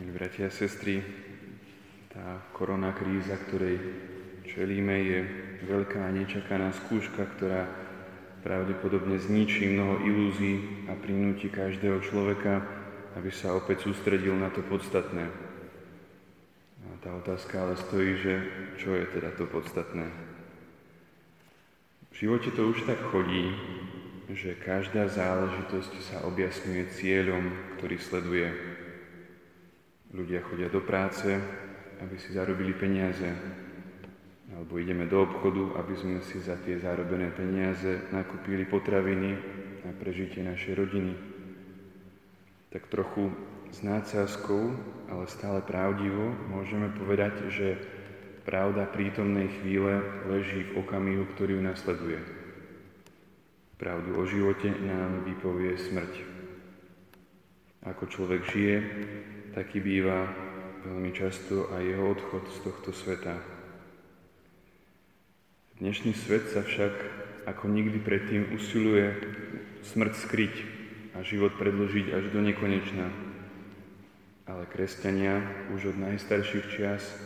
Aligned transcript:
Milí 0.00 0.16
bratia 0.16 0.48
a 0.48 0.56
sestry, 0.56 1.04
tá 2.08 2.40
korona 2.56 2.96
kríza, 2.96 3.36
ktorej 3.36 3.76
čelíme, 4.48 4.96
je 4.96 5.20
veľká 5.68 6.08
nečakaná 6.16 6.72
skúška, 6.72 7.28
ktorá 7.36 7.68
pravdepodobne 8.40 9.20
zničí 9.20 9.68
mnoho 9.68 10.00
ilúzií 10.00 10.88
a 10.88 10.96
prinúti 10.96 11.52
každého 11.52 12.00
človeka, 12.00 12.64
aby 13.20 13.28
sa 13.28 13.52
opäť 13.52 13.92
sústredil 13.92 14.32
na 14.40 14.48
to 14.48 14.64
podstatné. 14.64 15.28
A 16.80 16.88
tá 17.04 17.12
otázka 17.20 17.60
ale 17.60 17.76
stojí, 17.76 18.16
že 18.24 18.34
čo 18.80 18.96
je 18.96 19.04
teda 19.04 19.36
to 19.36 19.44
podstatné? 19.52 20.08
V 22.08 22.24
živote 22.24 22.48
to 22.56 22.72
už 22.72 22.88
tak 22.88 23.04
chodí, 23.12 23.52
že 24.32 24.56
každá 24.64 25.12
záležitosť 25.12 25.92
sa 26.00 26.24
objasňuje 26.24 26.88
cieľom, 26.88 27.52
ktorý 27.76 27.96
sleduje. 28.00 28.48
Ľudia 30.10 30.42
chodia 30.42 30.66
do 30.66 30.82
práce, 30.82 31.30
aby 32.02 32.16
si 32.18 32.34
zarobili 32.34 32.74
peniaze, 32.74 33.30
alebo 34.50 34.82
ideme 34.82 35.06
do 35.06 35.22
obchodu, 35.22 35.78
aby 35.78 35.94
sme 35.94 36.18
si 36.26 36.42
za 36.42 36.58
tie 36.66 36.82
zarobené 36.82 37.30
peniaze 37.30 38.10
nakúpili 38.10 38.66
potraviny 38.66 39.30
na 39.86 39.92
prežitie 39.94 40.42
našej 40.42 40.74
rodiny. 40.74 41.14
Tak 42.74 42.90
trochu 42.90 43.30
s 43.70 43.86
nácázkou, 43.86 44.74
ale 45.06 45.30
stále 45.30 45.62
pravdivo, 45.62 46.34
môžeme 46.50 46.90
povedať, 46.90 47.46
že 47.54 47.78
pravda 48.42 48.90
prítomnej 48.90 49.46
chvíle 49.62 50.02
leží 50.26 50.66
v 50.66 50.82
okamihu, 50.82 51.22
ktorý 51.34 51.54
ju 51.54 51.62
nasleduje. 51.62 52.18
Pravdu 53.78 54.18
o 54.18 54.26
živote 54.26 54.74
nám 54.74 55.22
vypovie 55.22 55.78
smrť. 55.78 56.39
Ako 57.80 58.12
človek 58.12 58.44
žije, 58.44 58.76
taký 59.56 59.80
býva 59.80 60.28
veľmi 60.84 61.16
často 61.16 61.64
aj 61.72 61.80
jeho 61.80 62.12
odchod 62.12 62.44
z 62.52 62.58
tohto 62.60 62.92
sveta. 62.92 63.40
Dnešný 65.80 66.12
svet 66.12 66.52
sa 66.52 66.60
však 66.60 66.92
ako 67.48 67.72
nikdy 67.72 67.96
predtým 68.04 68.52
usiluje 68.52 69.16
smrť 69.80 70.12
skryť 70.12 70.54
a 71.16 71.24
život 71.24 71.56
predložiť 71.56 72.12
až 72.12 72.28
do 72.28 72.44
nekonečna. 72.44 73.08
Ale 74.44 74.68
kresťania 74.68 75.40
už 75.72 75.96
od 75.96 76.04
najstarších 76.04 76.68
čias 76.76 77.16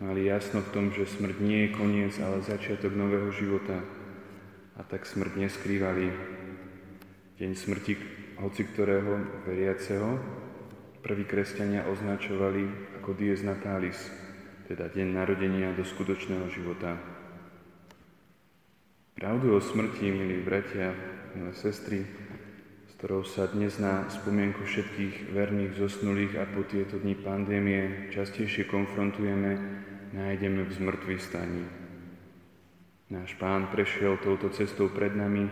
mali 0.00 0.24
jasno 0.24 0.64
v 0.64 0.72
tom, 0.72 0.84
že 0.96 1.12
smrť 1.12 1.36
nie 1.44 1.68
je 1.68 1.76
koniec, 1.76 2.16
ale 2.24 2.40
začiatok 2.40 2.96
nového 2.96 3.28
života. 3.36 3.84
A 4.76 4.80
tak 4.80 5.04
smrť 5.04 5.36
neskrývali. 5.44 6.08
Deň 7.36 7.52
smrti 7.52 8.19
hoci 8.40 8.64
ktorého 8.64 9.44
veriaceho, 9.44 10.16
prví 11.04 11.28
kresťania 11.28 11.84
označovali 11.88 12.96
ako 13.00 13.12
dies 13.12 13.44
natalis, 13.44 13.96
teda 14.64 14.88
deň 14.88 15.08
narodenia 15.12 15.76
do 15.76 15.84
skutočného 15.84 16.48
života. 16.48 16.96
Pravdu 19.20 19.52
o 19.52 19.60
smrti, 19.60 20.08
milí 20.08 20.40
bratia, 20.40 20.96
milé 21.36 21.52
sestry, 21.52 22.08
s 22.88 22.92
ktorou 22.96 23.28
sa 23.28 23.44
dnes 23.52 23.76
na 23.76 24.08
spomienku 24.08 24.64
všetkých 24.64 25.36
verných 25.36 25.76
zosnulých 25.76 26.40
a 26.40 26.48
po 26.48 26.64
tieto 26.64 26.96
dni 26.96 27.20
pandémie 27.20 28.08
častejšie 28.08 28.64
konfrontujeme, 28.64 29.60
nájdeme 30.16 30.64
v 30.64 30.72
zmrtvých 30.72 31.20
staní. 31.20 31.64
Náš 33.12 33.36
pán 33.36 33.68
prešiel 33.68 34.16
touto 34.22 34.48
cestou 34.54 34.88
pred 34.88 35.12
nami 35.12 35.50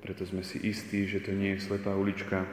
preto 0.00 0.24
sme 0.24 0.40
si 0.40 0.56
istí, 0.64 1.04
že 1.04 1.20
to 1.20 1.36
nie 1.36 1.56
je 1.56 1.64
slepá 1.64 1.92
ulička 1.92 2.48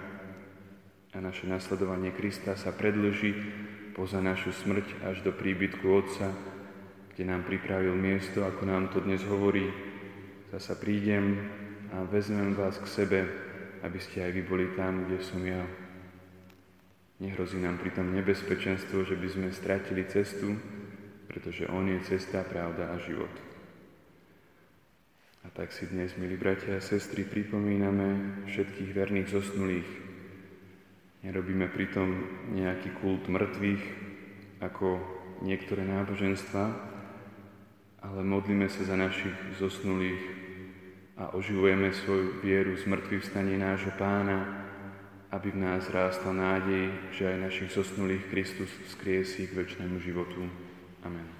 a 1.15 1.17
naše 1.23 1.47
nasledovanie 1.47 2.11
Krista 2.11 2.53
sa 2.59 2.75
predlží 2.75 3.33
poza 3.97 4.21
našu 4.21 4.53
smrť 4.53 5.01
až 5.07 5.25
do 5.25 5.33
príbytku 5.33 5.89
Otca, 5.89 6.29
kde 7.15 7.23
nám 7.25 7.49
pripravil 7.49 7.97
miesto, 7.97 8.45
ako 8.45 8.61
nám 8.69 8.93
to 8.93 9.01
dnes 9.01 9.25
hovorí. 9.25 9.65
Zasa 10.53 10.77
prídem 10.77 11.49
a 11.89 12.05
vezmem 12.05 12.53
vás 12.53 12.77
k 12.77 12.85
sebe, 12.85 13.19
aby 13.81 13.97
ste 13.97 14.21
aj 14.21 14.31
vy 14.37 14.41
boli 14.45 14.67
tam, 14.77 15.09
kde 15.09 15.17
som 15.25 15.41
ja. 15.41 15.65
Nehrozí 17.17 17.57
nám 17.57 17.81
pritom 17.81 18.13
nebezpečenstvo, 18.13 19.01
že 19.01 19.17
by 19.17 19.27
sme 19.33 19.47
stratili 19.49 20.05
cestu, 20.05 20.53
pretože 21.25 21.65
On 21.65 21.89
je 21.89 21.97
cesta, 22.05 22.45
pravda 22.45 22.93
a 22.93 23.01
život. 23.01 23.33
A 25.47 25.55
tak 25.55 25.71
si 25.71 25.87
dnes, 25.87 26.11
milí 26.19 26.35
bratia 26.35 26.75
a 26.75 26.83
sestry, 26.83 27.23
pripomíname 27.23 28.43
všetkých 28.51 28.91
verných 28.91 29.31
zosnulých. 29.31 29.89
Nerobíme 31.23 31.71
pritom 31.71 32.19
nejaký 32.51 32.91
kult 32.99 33.31
mŕtvych, 33.31 33.83
ako 34.59 34.99
niektoré 35.47 35.87
náboženstva, 35.87 36.65
ale 38.03 38.19
modlíme 38.27 38.67
sa 38.67 38.91
za 38.91 38.99
našich 38.99 39.31
zosnulých 39.55 40.19
a 41.15 41.31
oživujeme 41.31 41.95
svoju 41.95 42.43
vieru 42.43 42.75
z 42.75 42.83
mŕtvych 42.83 43.23
vstanie 43.23 43.55
nášho 43.55 43.95
pána, 43.95 44.67
aby 45.31 45.55
v 45.55 45.63
nás 45.63 45.87
rástla 45.87 46.35
nádej, 46.35 46.91
že 47.15 47.23
aj 47.23 47.47
našich 47.47 47.71
zosnulých 47.71 48.27
Kristus 48.27 48.67
vzkriesí 48.91 49.47
k 49.47 49.63
väčšnému 49.63 49.95
životu. 50.03 50.43
Amen. 51.07 51.37